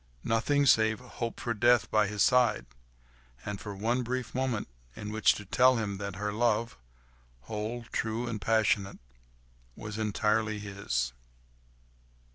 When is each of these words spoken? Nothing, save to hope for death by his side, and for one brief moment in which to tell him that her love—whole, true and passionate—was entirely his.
Nothing, 0.23 0.65
save 0.65 0.97
to 0.97 1.07
hope 1.07 1.39
for 1.39 1.53
death 1.53 1.91
by 1.91 2.07
his 2.07 2.23
side, 2.23 2.65
and 3.45 3.61
for 3.61 3.75
one 3.75 4.01
brief 4.01 4.33
moment 4.33 4.67
in 4.95 5.11
which 5.11 5.35
to 5.35 5.45
tell 5.45 5.75
him 5.75 5.97
that 5.99 6.15
her 6.15 6.33
love—whole, 6.33 7.83
true 7.91 8.25
and 8.27 8.41
passionate—was 8.41 9.99
entirely 9.99 10.57
his. 10.57 11.13